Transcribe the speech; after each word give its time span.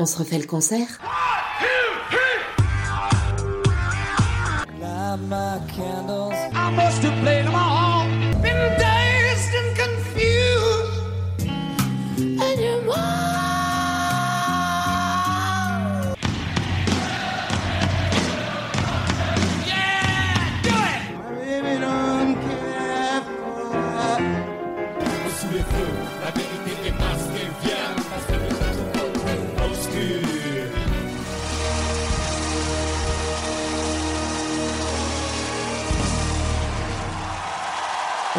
On 0.00 0.06
se 0.06 0.16
refait 0.16 0.38
le 0.38 0.46
concert 0.46 0.88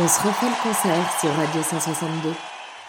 On 0.04 0.08
se 0.08 0.20
refait 0.20 0.48
le 0.48 0.64
concert 0.64 1.20
sur 1.20 1.30
Radio 1.30 1.62
162. 1.62 2.30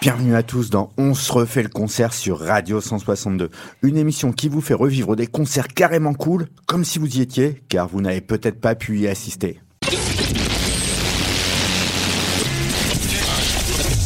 Bienvenue 0.00 0.34
à 0.34 0.42
tous 0.42 0.70
dans 0.70 0.92
On 0.96 1.12
se 1.12 1.30
refait 1.30 1.62
le 1.62 1.68
concert 1.68 2.14
sur 2.14 2.38
Radio 2.38 2.80
162, 2.80 3.50
une 3.82 3.98
émission 3.98 4.32
qui 4.32 4.48
vous 4.48 4.62
fait 4.62 4.72
revivre 4.72 5.14
des 5.14 5.26
concerts 5.26 5.68
carrément 5.68 6.14
cool, 6.14 6.48
comme 6.66 6.86
si 6.86 6.98
vous 6.98 7.18
y 7.18 7.20
étiez, 7.20 7.62
car 7.68 7.86
vous 7.86 8.00
n'avez 8.00 8.22
peut-être 8.22 8.62
pas 8.62 8.74
pu 8.74 9.00
y 9.00 9.08
assister. 9.08 9.60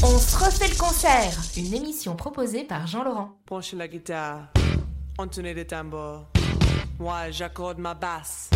On 0.02 0.18
se 0.18 0.44
refait 0.44 0.68
le 0.68 0.76
concert, 0.76 1.38
une 1.56 1.74
émission 1.74 2.16
proposée 2.16 2.64
par 2.64 2.88
Jean-Laurent. 2.88 3.38
Branchez 3.46 3.76
la 3.76 3.86
guitare, 3.86 4.48
entonez 5.16 5.54
les 5.54 5.66
tambours. 5.68 6.26
Moi, 6.98 7.30
j'accorde 7.30 7.78
ma 7.78 7.94
basse. 7.94 8.50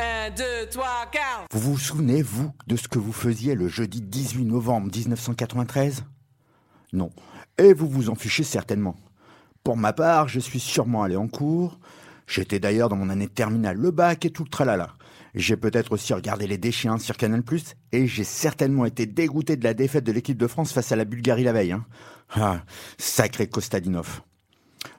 Un, 0.00 0.30
deux, 0.30 0.68
trois, 0.70 1.06
quatre. 1.10 1.48
Vous 1.50 1.72
vous 1.72 1.78
souvenez, 1.78 2.22
vous, 2.22 2.52
de 2.68 2.76
ce 2.76 2.86
que 2.86 3.00
vous 3.00 3.12
faisiez 3.12 3.56
le 3.56 3.66
jeudi 3.66 4.00
18 4.00 4.44
novembre 4.44 4.90
1993 4.94 6.04
Non. 6.92 7.10
Et 7.58 7.72
vous 7.72 7.88
vous 7.88 8.08
en 8.08 8.14
fichez 8.14 8.44
certainement. 8.44 8.94
Pour 9.64 9.76
ma 9.76 9.92
part, 9.92 10.28
je 10.28 10.38
suis 10.38 10.60
sûrement 10.60 11.02
allé 11.02 11.16
en 11.16 11.26
cours. 11.26 11.80
J'étais 12.28 12.60
d'ailleurs 12.60 12.88
dans 12.88 12.96
mon 12.96 13.10
année 13.10 13.26
terminale, 13.26 13.76
le 13.76 13.90
bac 13.90 14.24
et 14.24 14.30
tout 14.30 14.44
le 14.44 14.50
tralala. 14.50 14.94
J'ai 15.34 15.56
peut-être 15.56 15.92
aussi 15.92 16.14
regardé 16.14 16.46
les 16.46 16.58
déchiens 16.58 16.98
sur 16.98 17.16
Canal+, 17.16 17.42
et 17.90 18.06
j'ai 18.06 18.24
certainement 18.24 18.84
été 18.84 19.04
dégoûté 19.06 19.56
de 19.56 19.64
la 19.64 19.74
défaite 19.74 20.04
de 20.04 20.12
l'équipe 20.12 20.38
de 20.38 20.46
France 20.46 20.72
face 20.72 20.92
à 20.92 20.96
la 20.96 21.04
Bulgarie 21.04 21.44
la 21.44 21.52
veille. 21.52 21.72
Hein. 21.72 21.84
Ah, 22.34 22.60
sacré 22.98 23.48
Kostadinov. 23.48 24.22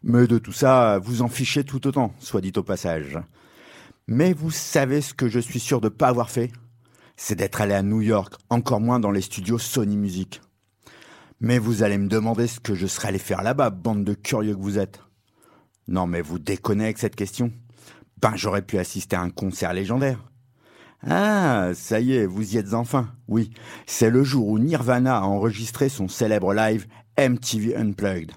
Mais 0.04 0.28
de 0.28 0.40
tout 0.40 0.52
ça, 0.52 1.00
vous 1.00 1.22
en 1.22 1.30
fichez 1.30 1.64
tout 1.64 1.88
autant, 1.88 2.14
soit 2.20 2.42
dit 2.42 2.54
au 2.58 2.64
passage. 2.64 3.18
Mais 4.12 4.34
vous 4.34 4.50
savez 4.50 5.02
ce 5.02 5.14
que 5.14 5.28
je 5.28 5.40
suis 5.40 5.60
sûr 5.60 5.82
de 5.82 5.86
ne 5.86 5.94
pas 5.94 6.08
avoir 6.08 6.32
fait? 6.32 6.52
C'est 7.16 7.36
d'être 7.36 7.62
allé 7.62 7.76
à 7.76 7.84
New 7.84 8.02
York, 8.02 8.34
encore 8.50 8.82
moins 8.82 9.00
dans 9.00 9.12
les 9.12 9.22
studios 9.22 9.60
Sony 9.60 9.98
Music. 9.98 10.42
Mais 11.42 11.60
vous 11.60 11.84
allez 11.84 12.00
me 12.00 12.08
demander 12.08 12.48
ce 12.48 12.60
que 12.60 12.74
je 12.74 12.88
serais 12.88 13.10
allé 13.10 13.20
faire 13.20 13.44
là-bas, 13.44 13.70
bande 13.70 14.04
de 14.04 14.16
curieux 14.16 14.56
que 14.56 14.62
vous 14.62 14.80
êtes. 14.80 15.00
Non 15.88 16.08
mais 16.08 16.22
vous 16.22 16.40
déconnez 16.40 16.86
avec 16.86 16.98
cette 16.98 17.16
question 17.16 17.52
Ben 18.20 18.36
j'aurais 18.36 18.64
pu 18.64 18.80
assister 18.80 19.16
à 19.16 19.22
un 19.22 19.30
concert 19.30 19.74
légendaire. 19.74 20.28
Ah, 21.06 21.70
ça 21.76 22.00
y 22.00 22.14
est, 22.14 22.26
vous 22.26 22.56
y 22.56 22.58
êtes 22.58 22.74
enfin. 22.74 23.14
Oui, 23.28 23.52
c'est 23.86 24.10
le 24.10 24.24
jour 24.24 24.48
où 24.48 24.58
Nirvana 24.58 25.20
a 25.20 25.22
enregistré 25.22 25.88
son 25.88 26.08
célèbre 26.08 26.56
live 26.56 26.88
MTV 27.20 27.76
Unplugged. 27.76 28.32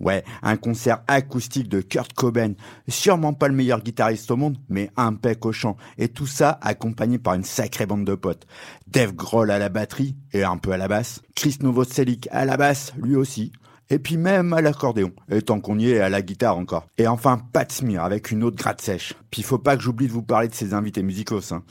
Ouais, 0.00 0.22
un 0.42 0.56
concert 0.56 1.02
acoustique 1.08 1.68
de 1.68 1.80
Kurt 1.80 2.12
Cobain, 2.12 2.52
sûrement 2.86 3.32
pas 3.32 3.48
le 3.48 3.54
meilleur 3.54 3.82
guitariste 3.82 4.30
au 4.30 4.36
monde, 4.36 4.56
mais 4.68 4.90
impec 4.96 5.44
au 5.44 5.50
chant, 5.50 5.76
et 5.96 6.08
tout 6.08 6.28
ça 6.28 6.56
accompagné 6.62 7.18
par 7.18 7.34
une 7.34 7.42
sacrée 7.42 7.84
bande 7.84 8.04
de 8.04 8.14
potes. 8.14 8.46
Dave 8.86 9.12
Grohl 9.12 9.50
à 9.50 9.58
la 9.58 9.68
batterie, 9.68 10.14
et 10.32 10.44
un 10.44 10.56
peu 10.56 10.70
à 10.70 10.76
la 10.76 10.86
basse, 10.86 11.20
Chris 11.34 11.58
Novoselic 11.62 12.28
à 12.30 12.44
la 12.44 12.56
basse, 12.56 12.92
lui 13.02 13.16
aussi, 13.16 13.50
et 13.90 13.98
puis 13.98 14.18
même 14.18 14.52
à 14.52 14.60
l'accordéon, 14.60 15.10
et 15.32 15.42
tant 15.42 15.58
qu'on 15.58 15.80
y 15.80 15.90
est, 15.90 16.00
à 16.00 16.08
la 16.08 16.22
guitare 16.22 16.58
encore. 16.58 16.86
Et 16.96 17.08
enfin, 17.08 17.40
Pat 17.52 17.70
Smear 17.72 18.04
avec 18.04 18.30
une 18.30 18.44
autre 18.44 18.56
gratte 18.56 18.80
sèche. 18.80 19.14
Puis 19.32 19.42
faut 19.42 19.58
pas 19.58 19.76
que 19.76 19.82
j'oublie 19.82 20.06
de 20.06 20.12
vous 20.12 20.22
parler 20.22 20.46
de 20.46 20.54
ses 20.54 20.74
invités 20.74 21.02
musicaux, 21.02 21.40
hein. 21.50 21.64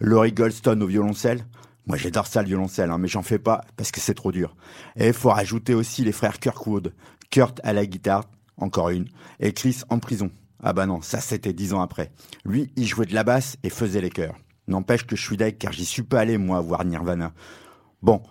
Laurie 0.00 0.32
Goldstone 0.32 0.82
au 0.82 0.86
violoncelle, 0.86 1.44
moi, 1.86 1.98
j'adore 1.98 2.26
ça, 2.26 2.40
le 2.40 2.48
violoncelle, 2.48 2.90
hein, 2.90 2.96
mais 2.96 3.08
j'en 3.08 3.22
fais 3.22 3.38
pas 3.38 3.60
parce 3.76 3.90
que 3.90 4.00
c'est 4.00 4.14
trop 4.14 4.32
dur. 4.32 4.56
Et 4.96 5.12
faut 5.12 5.28
rajouter 5.28 5.74
aussi 5.74 6.02
les 6.02 6.12
frères 6.12 6.38
Kirkwood. 6.38 6.94
Kurt 7.34 7.60
à 7.64 7.72
la 7.72 7.84
guitare, 7.84 8.30
encore 8.58 8.90
une, 8.90 9.08
et 9.40 9.52
Chris 9.52 9.80
en 9.88 9.98
prison. 9.98 10.30
Ah 10.62 10.72
bah 10.72 10.86
non, 10.86 11.02
ça 11.02 11.20
c'était 11.20 11.52
dix 11.52 11.72
ans 11.72 11.80
après. 11.80 12.12
Lui, 12.44 12.70
il 12.76 12.86
jouait 12.86 13.06
de 13.06 13.14
la 13.14 13.24
basse 13.24 13.56
et 13.64 13.70
faisait 13.70 14.00
les 14.00 14.10
chœurs. 14.10 14.36
N'empêche 14.68 15.04
que 15.04 15.16
je 15.16 15.22
suis 15.26 15.36
deg 15.36 15.58
car 15.58 15.72
j'y 15.72 15.84
suis 15.84 16.04
pas 16.04 16.20
allé, 16.20 16.38
moi, 16.38 16.60
voir 16.60 16.84
Nirvana. 16.84 17.32
Bon, 18.02 18.22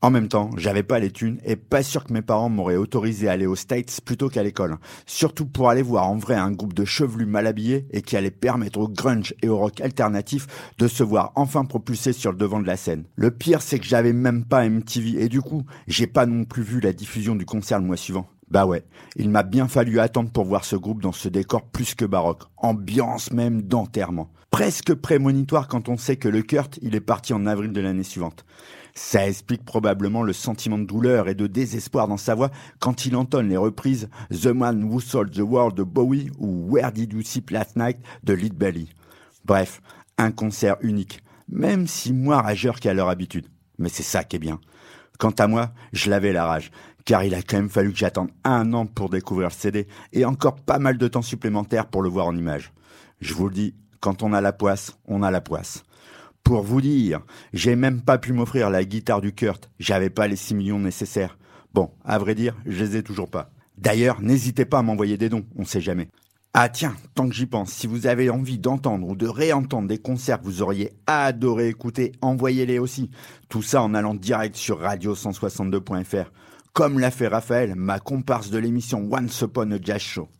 en 0.00 0.10
même 0.10 0.28
temps, 0.28 0.50
j'avais 0.56 0.84
pas 0.84 1.00
les 1.00 1.10
thunes 1.10 1.40
et 1.44 1.56
pas 1.56 1.82
sûr 1.82 2.04
que 2.04 2.12
mes 2.12 2.22
parents 2.22 2.50
m'auraient 2.50 2.76
autorisé 2.76 3.28
à 3.28 3.32
aller 3.32 3.46
aux 3.46 3.56
States 3.56 4.00
plutôt 4.04 4.28
qu'à 4.28 4.44
l'école. 4.44 4.76
Surtout 5.06 5.46
pour 5.46 5.68
aller 5.68 5.82
voir 5.82 6.08
en 6.08 6.16
vrai 6.16 6.36
un 6.36 6.52
groupe 6.52 6.72
de 6.72 6.84
chevelus 6.84 7.26
mal 7.26 7.48
habillés 7.48 7.88
et 7.90 8.00
qui 8.00 8.16
allait 8.16 8.30
permettre 8.30 8.78
au 8.78 8.88
grunge 8.88 9.34
et 9.42 9.48
au 9.48 9.58
rock 9.58 9.80
alternatif 9.80 10.46
de 10.78 10.86
se 10.86 11.02
voir 11.02 11.32
enfin 11.34 11.64
propulsés 11.64 12.12
sur 12.12 12.30
le 12.30 12.38
devant 12.38 12.60
de 12.60 12.66
la 12.68 12.76
scène. 12.76 13.06
Le 13.16 13.32
pire, 13.32 13.60
c'est 13.60 13.80
que 13.80 13.86
j'avais 13.86 14.12
même 14.12 14.44
pas 14.44 14.68
MTV 14.68 15.20
et 15.20 15.28
du 15.28 15.40
coup, 15.40 15.64
j'ai 15.88 16.06
pas 16.06 16.26
non 16.26 16.44
plus 16.44 16.62
vu 16.62 16.78
la 16.78 16.92
diffusion 16.92 17.34
du 17.34 17.44
concert 17.44 17.80
le 17.80 17.86
mois 17.86 17.96
suivant. 17.96 18.28
Bah 18.52 18.66
ouais, 18.66 18.84
il 19.16 19.30
m'a 19.30 19.44
bien 19.44 19.66
fallu 19.66 19.98
attendre 19.98 20.30
pour 20.30 20.44
voir 20.44 20.66
ce 20.66 20.76
groupe 20.76 21.00
dans 21.00 21.12
ce 21.12 21.30
décor 21.30 21.62
plus 21.62 21.94
que 21.94 22.04
baroque, 22.04 22.42
ambiance 22.58 23.32
même 23.32 23.62
d'enterrement. 23.62 24.30
Presque 24.50 24.92
prémonitoire 24.92 25.68
quand 25.68 25.88
on 25.88 25.96
sait 25.96 26.16
que 26.16 26.28
le 26.28 26.42
Kurt, 26.42 26.78
il 26.82 26.94
est 26.94 27.00
parti 27.00 27.32
en 27.32 27.46
avril 27.46 27.72
de 27.72 27.80
l'année 27.80 28.02
suivante. 28.02 28.44
Ça 28.94 29.26
explique 29.26 29.64
probablement 29.64 30.22
le 30.22 30.34
sentiment 30.34 30.76
de 30.76 30.84
douleur 30.84 31.30
et 31.30 31.34
de 31.34 31.46
désespoir 31.46 32.08
dans 32.08 32.18
sa 32.18 32.34
voix 32.34 32.50
quand 32.78 33.06
il 33.06 33.16
entonne 33.16 33.48
les 33.48 33.56
reprises 33.56 34.10
The 34.30 34.48
Man 34.48 34.84
Who 34.84 35.00
Sold 35.00 35.32
the 35.32 35.38
World 35.38 35.74
de 35.74 35.82
Bowie 35.82 36.30
ou 36.36 36.70
Where 36.70 36.92
Did 36.92 37.14
You 37.14 37.22
Sleep 37.22 37.48
Last 37.48 37.76
Night 37.76 37.96
de 38.22 38.34
Lead 38.34 38.52
Belly. 38.52 38.90
Bref, 39.46 39.80
un 40.18 40.30
concert 40.30 40.76
unique, 40.82 41.22
même 41.48 41.86
si 41.86 42.12
moins 42.12 42.42
rageur 42.42 42.80
qu'à 42.80 42.92
leur 42.92 43.08
habitude. 43.08 43.48
Mais 43.78 43.88
c'est 43.88 44.02
ça 44.02 44.24
qui 44.24 44.36
est 44.36 44.40
bien. 44.40 44.60
Quant 45.22 45.30
à 45.38 45.46
moi, 45.46 45.70
je 45.92 46.10
l'avais 46.10 46.32
la 46.32 46.44
rage, 46.44 46.72
car 47.04 47.24
il 47.24 47.34
a 47.34 47.42
quand 47.42 47.56
même 47.56 47.68
fallu 47.68 47.92
que 47.92 47.98
j'attende 47.98 48.30
un 48.44 48.72
an 48.72 48.86
pour 48.86 49.08
découvrir 49.10 49.48
le 49.48 49.54
CD 49.54 49.86
et 50.12 50.24
encore 50.24 50.56
pas 50.56 50.78
mal 50.78 50.98
de 50.98 51.08
temps 51.08 51.22
supplémentaire 51.22 51.86
pour 51.86 52.02
le 52.02 52.08
voir 52.08 52.26
en 52.26 52.36
image. 52.36 52.72
Je 53.20 53.34
vous 53.34 53.48
le 53.48 53.54
dis, 53.54 53.74
quand 54.00 54.22
on 54.22 54.32
a 54.32 54.40
la 54.40 54.52
poisse, 54.52 54.96
on 55.06 55.22
a 55.22 55.30
la 55.30 55.40
poisse. 55.40 55.84
Pour 56.44 56.62
vous 56.62 56.80
dire, 56.80 57.20
j'ai 57.52 57.76
même 57.76 58.02
pas 58.02 58.18
pu 58.18 58.32
m'offrir 58.32 58.68
la 58.68 58.84
guitare 58.84 59.20
du 59.20 59.32
Kurt, 59.32 59.70
j'avais 59.78 60.10
pas 60.10 60.26
les 60.26 60.36
6 60.36 60.54
millions 60.54 60.80
nécessaires. 60.80 61.38
Bon, 61.72 61.90
à 62.04 62.18
vrai 62.18 62.34
dire, 62.34 62.56
je 62.66 62.84
les 62.84 62.96
ai 62.96 63.02
toujours 63.02 63.30
pas. 63.30 63.50
D'ailleurs, 63.78 64.20
n'hésitez 64.20 64.64
pas 64.64 64.78
à 64.78 64.82
m'envoyer 64.82 65.16
des 65.16 65.28
dons, 65.28 65.44
on 65.56 65.64
sait 65.64 65.80
jamais. 65.80 66.08
Ah 66.54 66.68
tiens, 66.68 66.94
tant 67.14 67.28
que 67.28 67.34
j'y 67.34 67.46
pense, 67.46 67.72
si 67.72 67.86
vous 67.86 68.06
avez 68.06 68.28
envie 68.28 68.58
d'entendre 68.58 69.06
ou 69.08 69.16
de 69.16 69.26
réentendre 69.26 69.88
des 69.88 69.96
concerts 69.96 70.38
que 70.40 70.44
vous 70.44 70.60
auriez 70.60 70.92
adoré 71.06 71.68
écouter, 71.68 72.12
envoyez-les 72.20 72.78
aussi. 72.78 73.10
Tout 73.48 73.62
ça 73.62 73.82
en 73.82 73.94
allant 73.94 74.14
direct 74.14 74.54
sur 74.56 74.82
radio162.fr. 74.82 76.30
Comme 76.72 76.98
l'a 76.98 77.10
fait 77.10 77.28
Raphaël, 77.28 77.74
ma 77.76 78.00
comparse 78.00 78.48
de 78.48 78.56
l'émission 78.56 79.06
Once 79.12 79.42
Upon 79.42 79.72
a 79.72 79.76
Jazz 79.78 80.00
Show. 80.00 80.30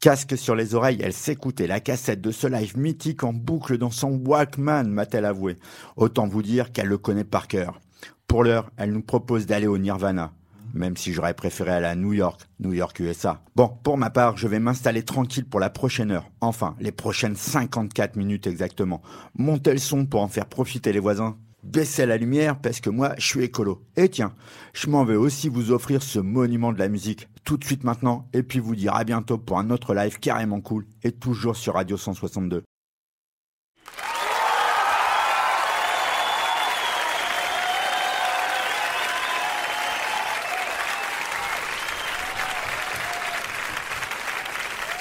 Casque 0.00 0.38
sur 0.38 0.54
les 0.54 0.74
oreilles, 0.74 1.02
elle 1.02 1.12
s'écoutait 1.12 1.66
la 1.66 1.80
cassette 1.80 2.22
de 2.22 2.30
ce 2.30 2.46
live 2.46 2.78
mythique 2.78 3.24
en 3.24 3.34
boucle 3.34 3.76
dans 3.76 3.90
son 3.90 4.12
Walkman, 4.24 4.84
m'a-t-elle 4.84 5.26
avoué. 5.26 5.58
Autant 5.96 6.26
vous 6.28 6.42
dire 6.42 6.72
qu'elle 6.72 6.86
le 6.86 6.96
connaît 6.96 7.24
par 7.24 7.46
cœur. 7.46 7.78
Pour 8.26 8.42
l'heure, 8.42 8.70
elle 8.78 8.90
nous 8.90 9.02
propose 9.02 9.44
d'aller 9.44 9.66
au 9.66 9.76
Nirvana. 9.76 10.32
Même 10.72 10.96
si 10.96 11.12
j'aurais 11.12 11.34
préféré 11.34 11.72
aller 11.72 11.86
à 11.86 11.94
New 11.94 12.14
York, 12.14 12.40
New 12.58 12.72
York 12.72 12.98
USA. 13.00 13.42
Bon, 13.54 13.68
pour 13.68 13.98
ma 13.98 14.08
part, 14.08 14.38
je 14.38 14.48
vais 14.48 14.60
m'installer 14.60 15.02
tranquille 15.02 15.44
pour 15.44 15.60
la 15.60 15.68
prochaine 15.68 16.10
heure. 16.10 16.30
Enfin, 16.40 16.74
les 16.80 16.92
prochaines 16.92 17.36
54 17.36 18.16
minutes 18.16 18.46
exactement. 18.46 19.02
Montez 19.34 19.72
le 19.72 19.78
son 19.78 20.06
pour 20.06 20.22
en 20.22 20.28
faire 20.28 20.46
profiter 20.46 20.94
les 20.94 21.00
voisins. 21.00 21.36
Baissez 21.62 22.06
la 22.06 22.16
lumière 22.16 22.60
parce 22.60 22.80
que 22.80 22.90
moi, 22.90 23.14
je 23.18 23.26
suis 23.26 23.42
écolo. 23.42 23.82
Et 23.96 24.08
tiens, 24.08 24.34
je 24.72 24.88
m'en 24.88 25.04
vais 25.04 25.16
aussi 25.16 25.48
vous 25.48 25.72
offrir 25.72 26.02
ce 26.02 26.18
monument 26.18 26.72
de 26.72 26.78
la 26.78 26.88
musique 26.88 27.28
tout 27.44 27.56
de 27.56 27.64
suite 27.64 27.84
maintenant 27.84 28.28
et 28.32 28.42
puis 28.42 28.58
vous 28.58 28.76
dire 28.76 28.94
à 28.94 29.04
bientôt 29.04 29.38
pour 29.38 29.58
un 29.58 29.70
autre 29.70 29.94
live 29.94 30.18
carrément 30.18 30.60
cool 30.60 30.86
et 31.02 31.12
toujours 31.12 31.56
sur 31.56 31.74
Radio 31.74 31.96
162. 31.96 32.62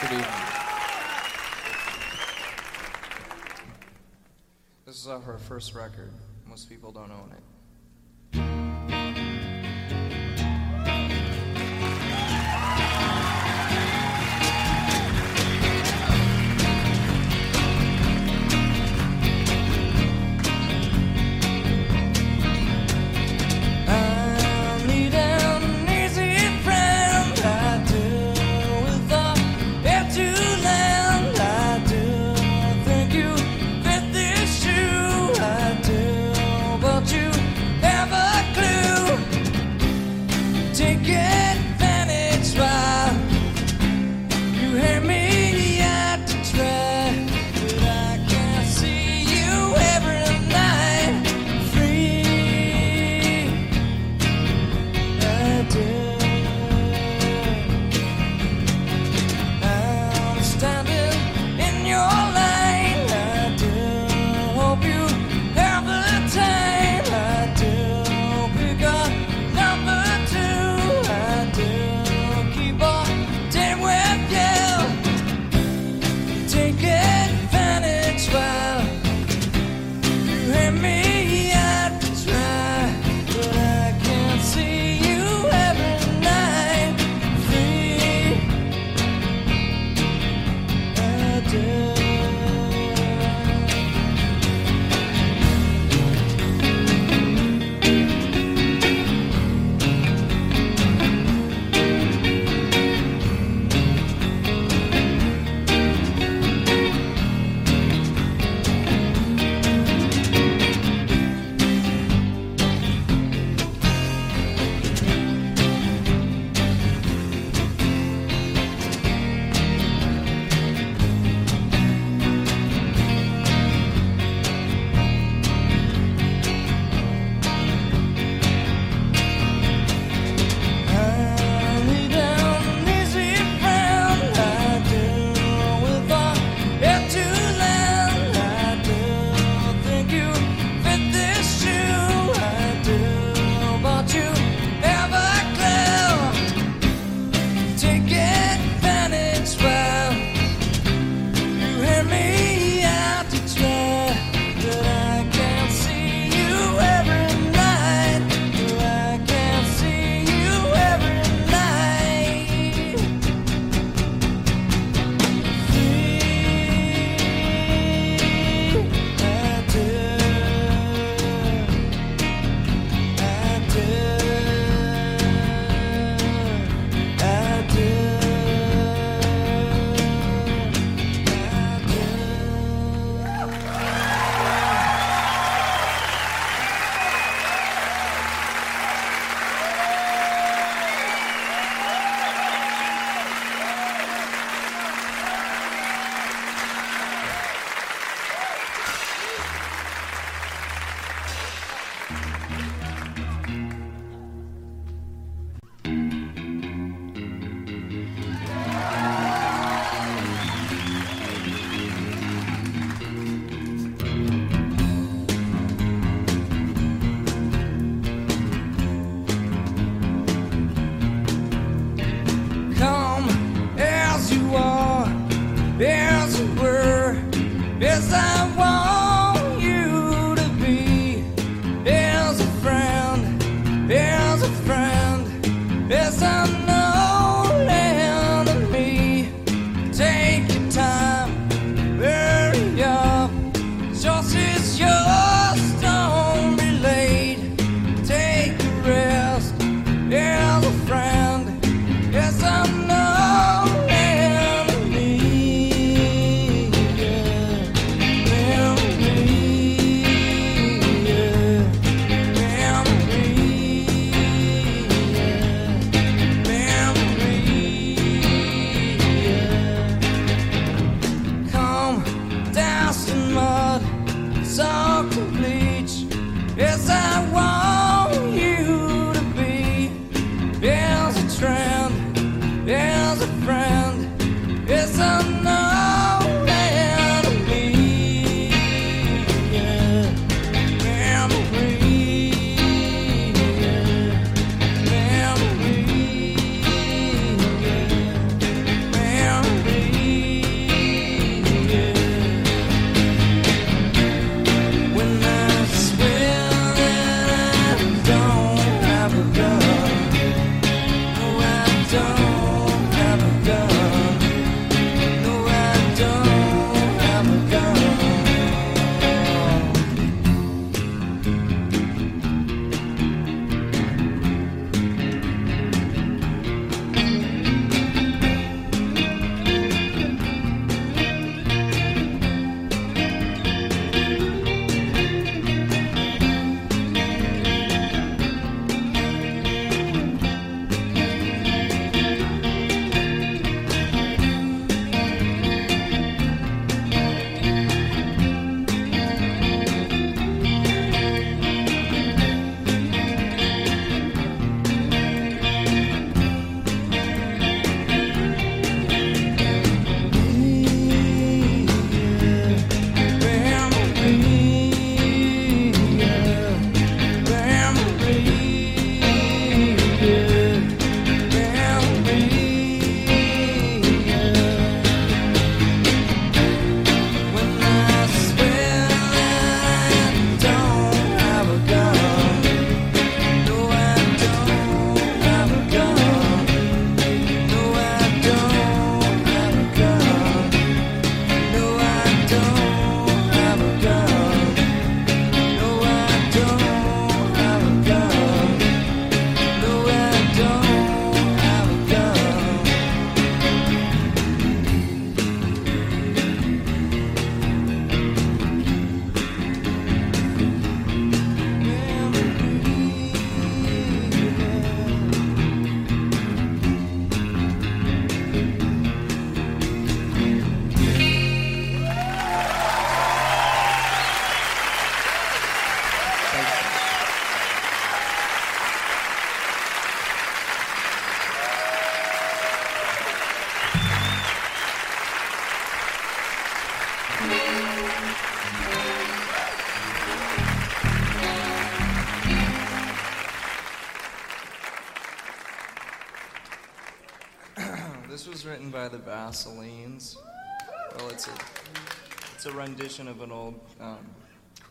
Good 0.01 0.11
evening. 0.11 0.45
This. 4.85 5.07
Most 6.55 6.69
people 6.69 6.93
don't 6.93 7.11
own 7.11 7.33
it. 7.33 9.04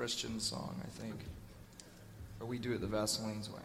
Christian 0.05 0.39
song, 0.39 0.79
I 0.85 0.91
think. 1.01 1.15
Or 2.39 2.47
we 2.47 2.59
do 2.59 2.75
it 2.75 2.83
the 2.83 2.87
Vaseline's 2.87 3.49
way. 3.49 3.63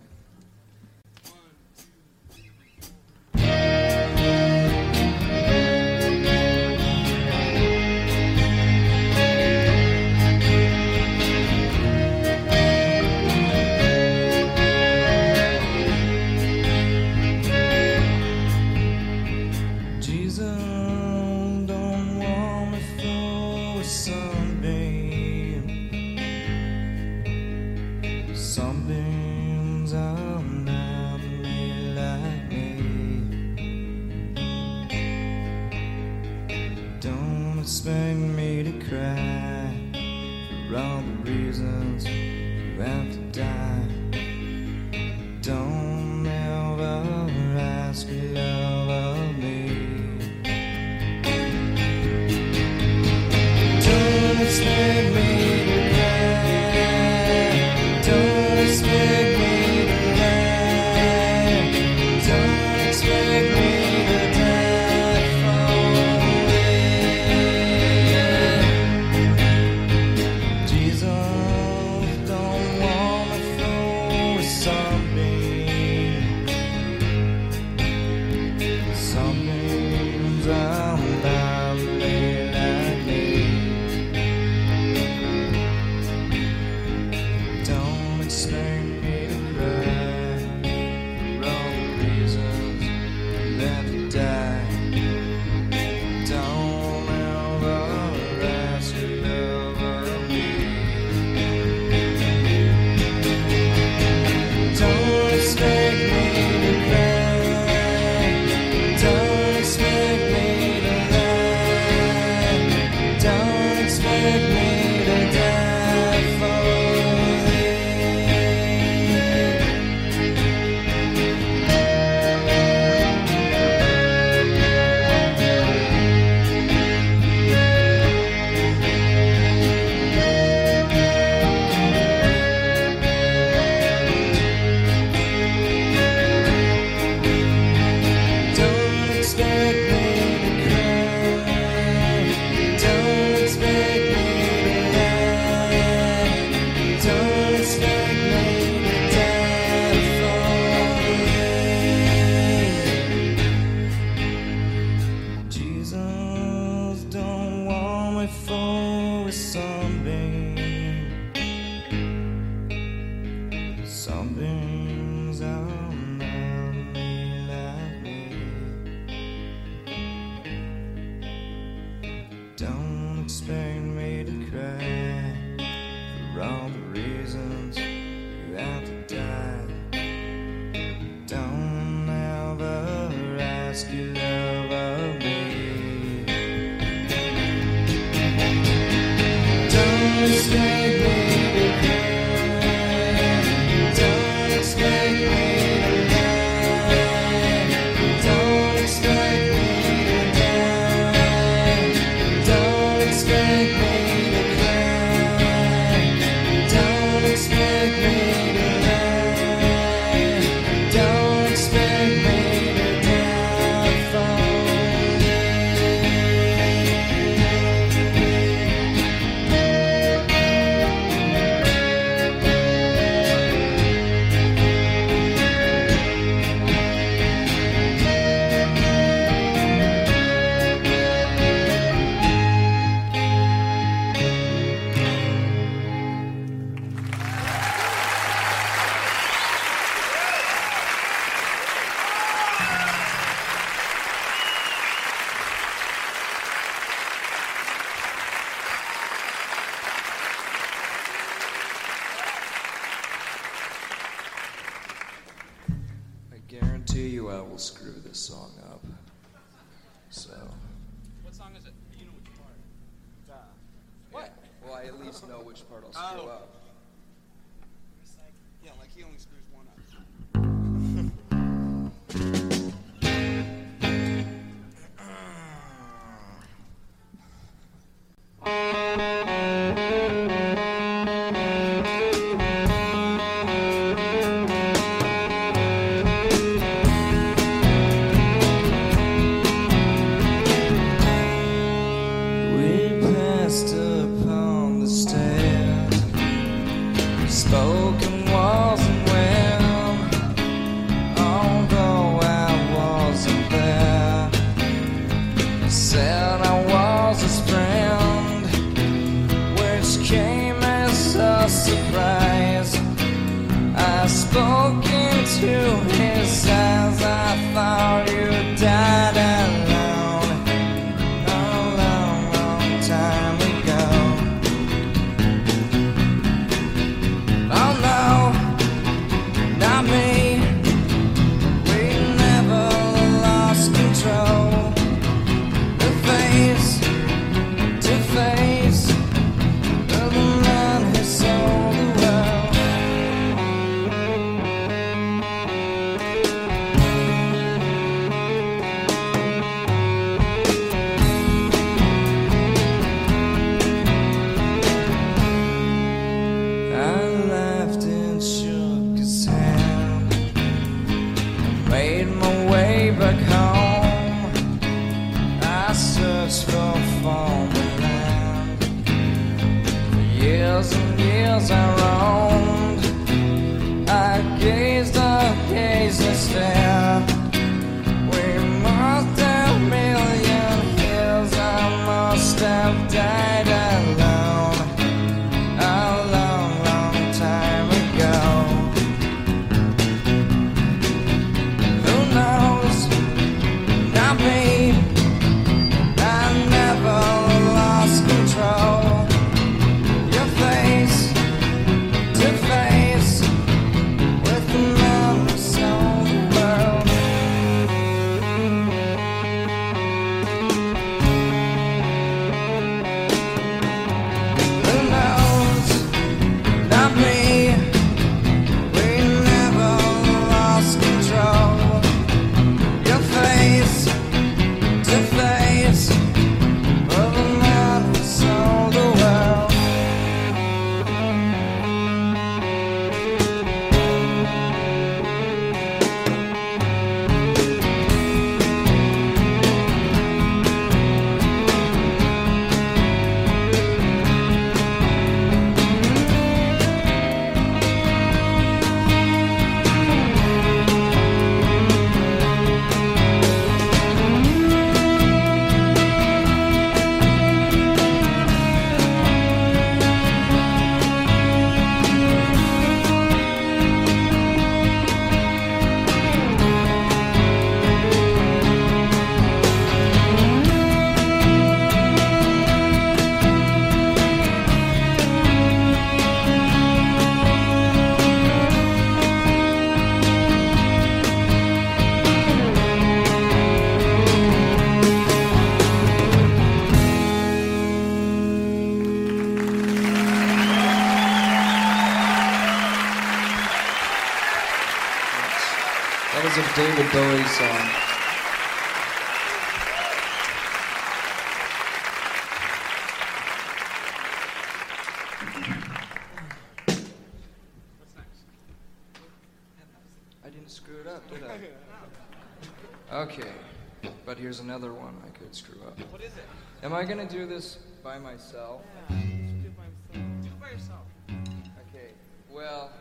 I 516.79 516.85
gonna 516.85 517.05
do 517.05 517.25
this 517.25 517.57
by 517.83 517.99
myself? 517.99 518.61
Yeah, 518.89 518.95
do 518.95 519.03
it 519.03 519.57
by. 519.57 519.63
Do 519.91 520.27
it 520.27 520.39
by 520.39 520.51
yourself. 520.51 520.85
Okay. 521.09 521.89
Well, 522.31 522.71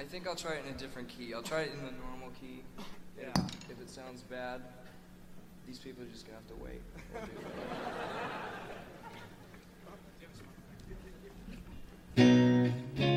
I 0.00 0.02
think 0.02 0.26
I'll 0.26 0.34
try 0.34 0.54
it 0.54 0.64
in 0.66 0.74
a 0.74 0.76
different 0.76 1.08
key. 1.08 1.32
I'll 1.32 1.44
try 1.44 1.60
it 1.60 1.70
in 1.72 1.84
the 1.84 1.92
normal 1.92 2.30
key. 2.40 2.64
Yeah. 3.16 3.28
If, 3.70 3.80
it 3.80 3.88
sounds 3.88 4.22
bad, 4.22 4.62
these 5.64 5.78
people 5.78 6.02
are 6.02 6.08
just 6.08 6.26
gonna 6.26 6.38
have 6.38 6.48
to 6.48 6.56
wait. 6.56 6.82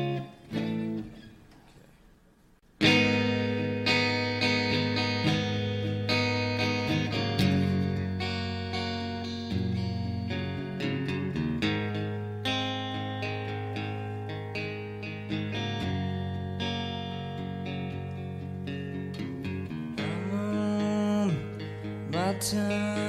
We'll 0.00 0.09
time. 22.50 22.99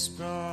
whisper 0.00 0.49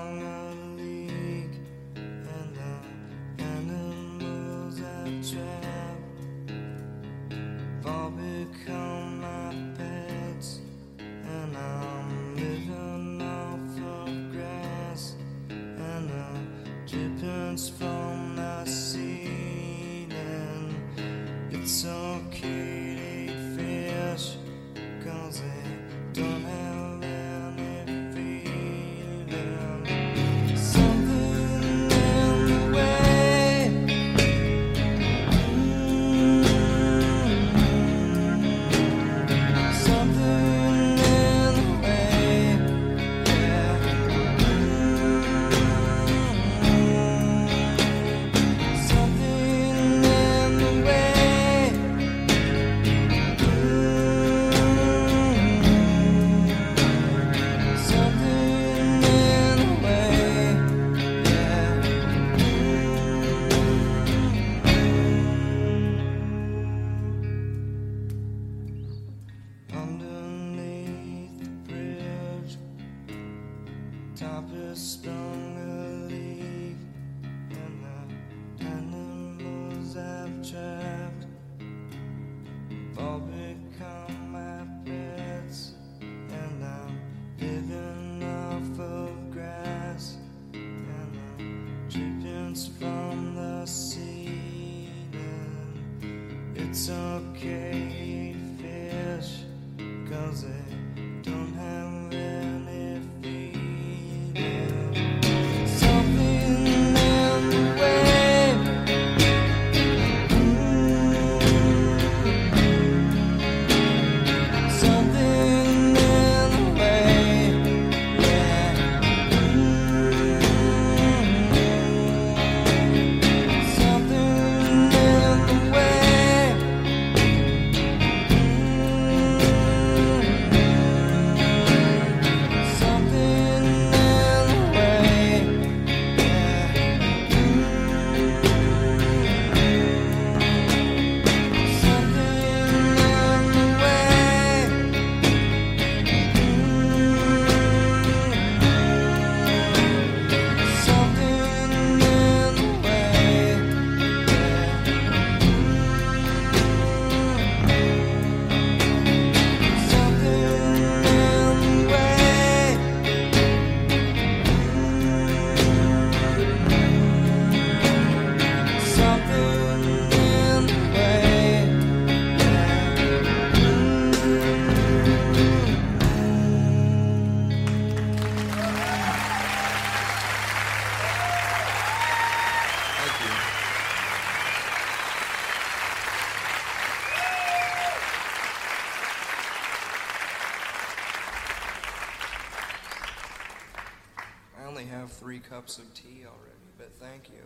three 195.18 195.40
cups 195.40 195.80
of 195.80 195.94
tea 195.96 196.26
already, 196.26 196.62
but 196.78 196.94
thank 197.00 197.30
you. 197.30 197.44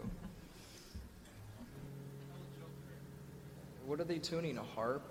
What 3.86 4.02
are 4.02 4.04
they 4.04 4.20
tuning? 4.20 4.58
A 4.58 4.64
harp? 4.64 5.04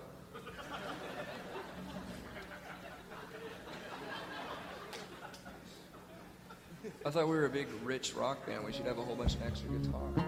I 7.05 7.11
thought 7.11 7.29
we 7.29 7.35
were 7.35 7.47
a 7.47 7.51
big 7.51 7.67
rich 7.83 8.15
rock 8.15 8.47
band. 8.47 8.65
We 8.65 8.73
should 8.73 8.85
have 8.87 8.99
a 8.99 9.03
whole 9.03 9.17
bunch 9.17 9.35
of 9.37 9.43
extra 9.43 9.71
guitars. 9.71 10.21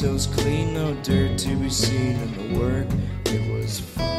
toes 0.00 0.28
clean, 0.28 0.74
no 0.74 0.94
dirt 1.02 1.36
to 1.36 1.56
be 1.56 1.68
seen, 1.68 2.14
and 2.16 2.34
the 2.36 2.60
work, 2.60 2.86
it 3.26 3.52
was 3.52 3.80
fun. 3.80 4.17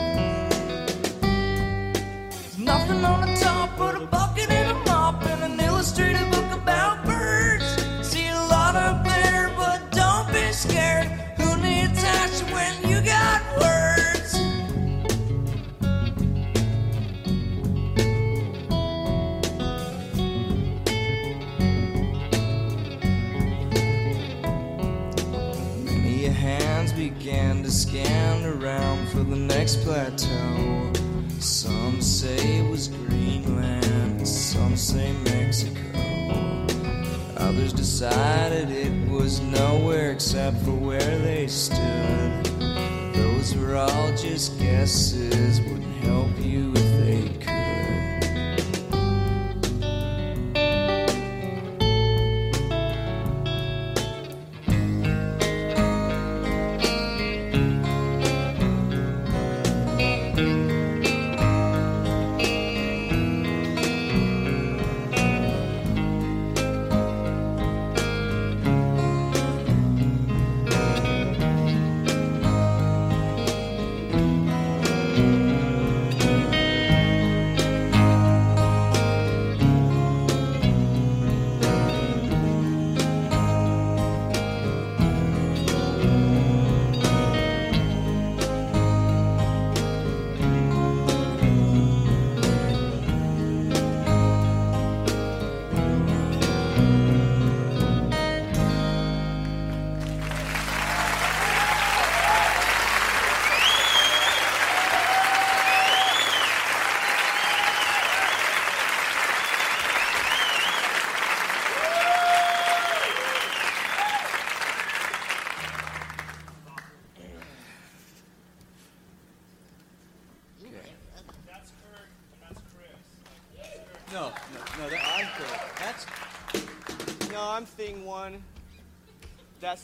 next 29.70 29.86
plateau. 29.86 30.92
Some 31.38 32.02
say 32.02 32.58
it 32.58 32.72
was 32.72 32.88
Greenland, 32.88 34.28
some 34.28 34.76
say 34.76 35.14
Mexico. 35.26 36.00
Others 37.38 37.74
decided 37.74 38.72
it 38.72 39.10
was 39.12 39.40
nowhere 39.42 40.12
except 40.12 40.58
for 40.64 40.72
where 40.72 41.20
they 41.20 41.46
stood. 41.46 42.46
Those 43.14 43.56
were 43.56 43.76
all 43.76 44.10
just 44.16 44.58
guesses. 44.60 45.60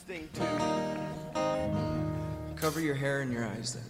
thing, 0.06 0.28
too. 0.34 0.42
Cover 2.54 2.80
your 2.80 2.94
hair 2.94 3.22
and 3.22 3.32
your 3.32 3.44
eyes 3.44 3.74
then. 3.74 3.82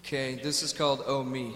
Okay, 0.00 0.34
this 0.42 0.64
is 0.64 0.72
called 0.72 1.04
Oh 1.06 1.22
Me. 1.22 1.54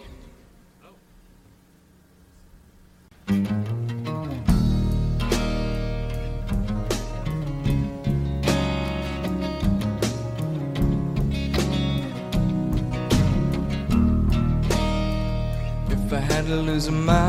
If 15.88 16.12
I 16.12 16.18
had 16.18 16.46
to 16.46 16.56
lose 16.56 16.88
my 16.90 17.21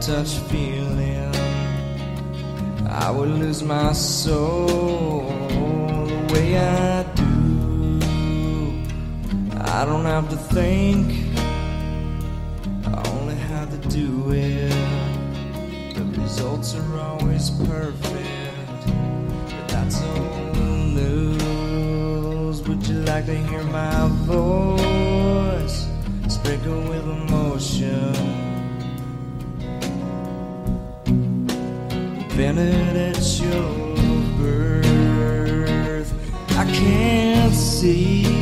touch 0.00 0.38
feeling 0.50 1.34
I 2.88 3.10
would 3.10 3.30
lose 3.30 3.62
my 3.64 3.92
soul 3.92 5.22
the 6.06 6.32
way 6.32 6.56
I 6.56 7.02
do. 7.14 8.00
I 9.60 9.84
don't 9.84 10.04
have 10.04 10.28
to 10.30 10.36
think 10.36 11.36
I 12.86 13.08
only 13.10 13.34
have 13.34 13.70
to 13.70 13.88
do 13.88 14.30
it. 14.30 14.70
The 15.94 16.04
results 16.20 16.74
are 16.76 16.98
always 17.00 17.50
perfect 17.50 18.86
But 18.86 19.68
that's 19.68 20.00
old 20.00 20.56
news 20.94 22.62
Would 22.62 22.86
you 22.86 23.00
like 23.00 23.26
to 23.26 23.34
hear 23.34 23.64
my 23.64 24.08
voice? 24.26 25.86
Sprinkled 26.28 26.88
with 26.88 27.04
emotion. 27.04 28.47
invented 32.38 32.96
at 32.96 33.40
your 33.40 33.96
birth. 34.38 36.12
I 36.56 36.64
can't 36.70 37.52
see. 37.52 38.37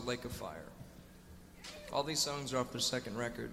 Lake 0.00 0.24
of 0.24 0.32
Fire. 0.32 0.70
All 1.92 2.02
these 2.02 2.20
songs 2.20 2.52
are 2.52 2.58
off 2.58 2.72
their 2.72 2.80
second 2.80 3.16
record. 3.16 3.50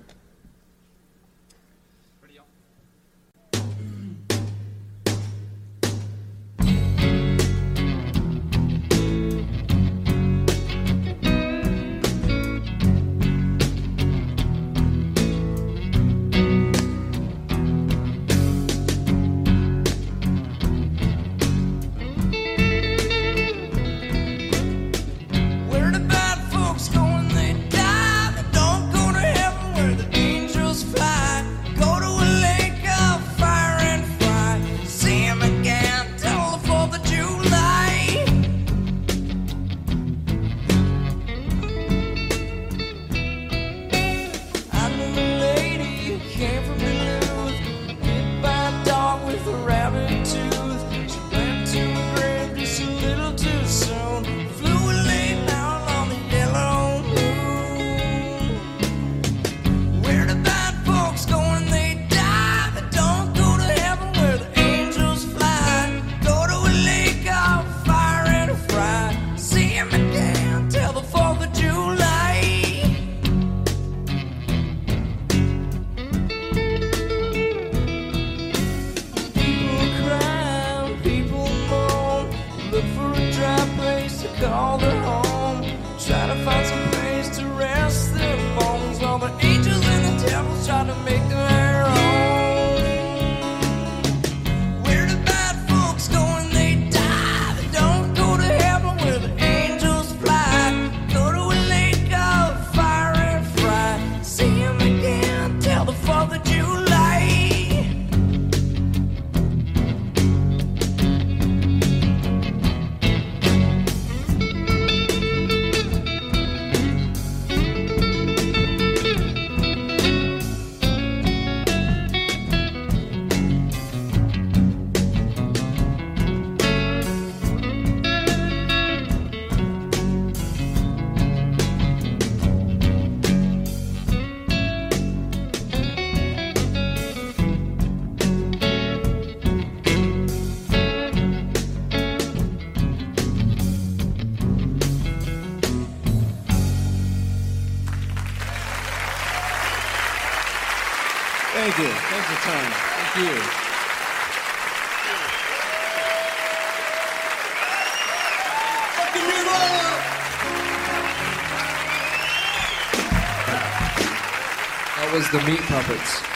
meat 165.48 165.62
puppets. 165.62 166.27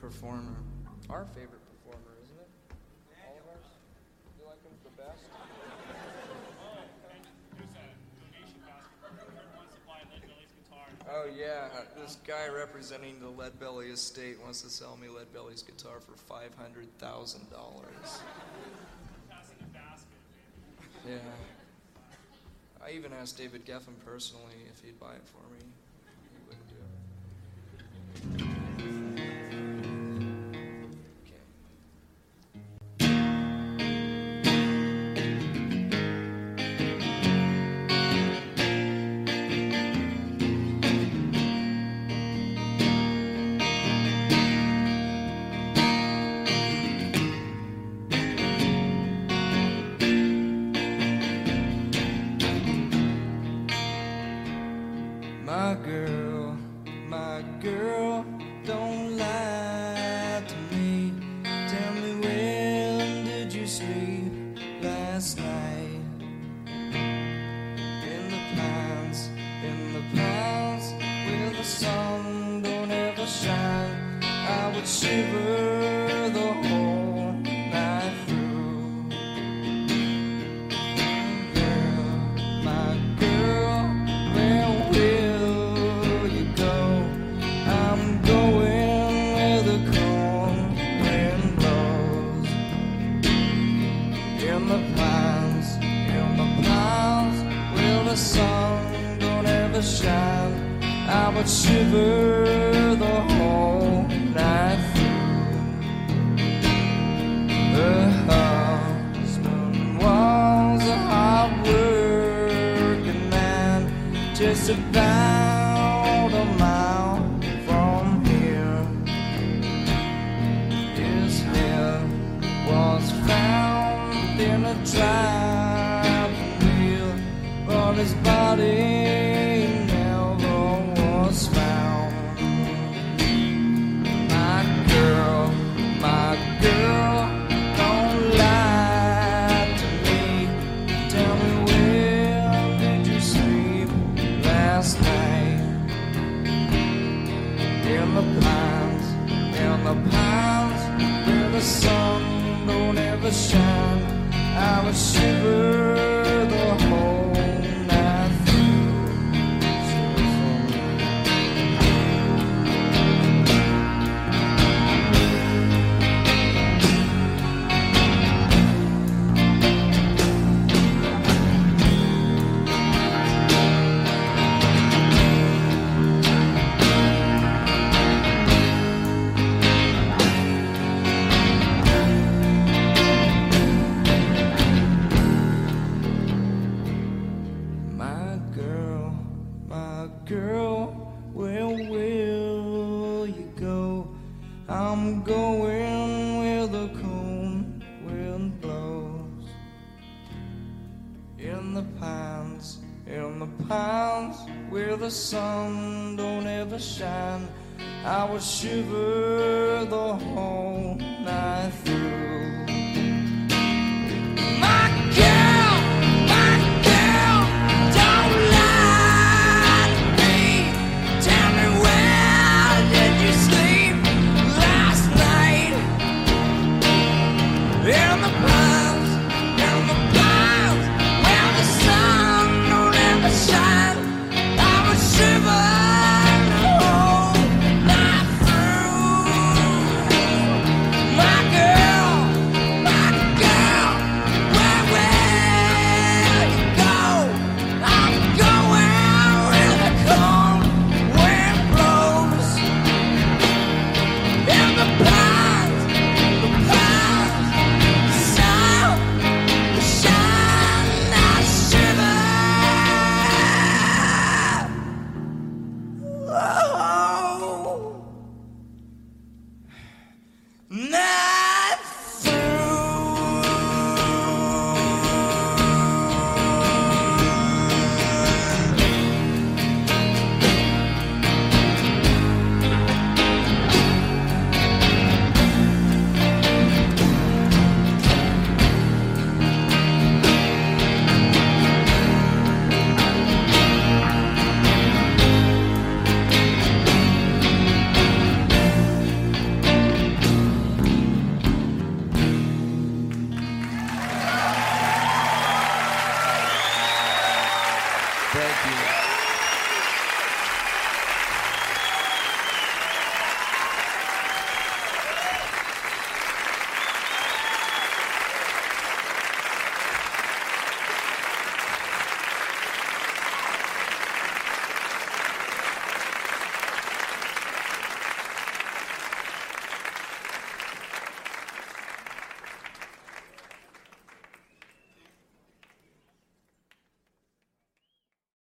performer. 0.00 0.56
Our 1.10 1.24
favorite 1.26 1.62
performer, 1.66 2.12
isn't 2.22 2.38
it? 2.38 2.48
All 3.26 3.36
of 3.36 3.46
ours? 3.54 3.66
You 4.38 4.46
like 4.46 4.62
him 4.62 4.72
the 4.84 5.02
best? 5.02 5.24
Oh 11.10 11.24
yeah, 11.34 11.68
this 11.96 12.18
guy 12.26 12.48
representing 12.54 13.18
the 13.18 13.28
Lead 13.28 13.58
Belly 13.58 13.86
estate 13.86 14.38
wants 14.42 14.60
to 14.60 14.68
sell 14.68 14.98
me 15.00 15.08
Lead 15.08 15.32
Belly's 15.32 15.62
guitar 15.62 16.00
for 16.00 16.12
five 16.18 16.54
hundred 16.54 16.86
thousand 16.98 17.50
dollars. 17.50 18.20
Yeah. 21.06 21.16
I 22.84 22.90
even 22.90 23.12
asked 23.14 23.38
David 23.38 23.64
Geffen 23.64 23.98
personally 24.04 24.52
if 24.70 24.84
he'd 24.84 25.00
buy 25.00 25.14
it 25.14 25.22
for 25.24 25.42
me. 25.54 25.60